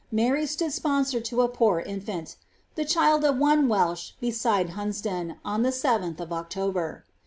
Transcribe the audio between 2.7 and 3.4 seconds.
the child of cat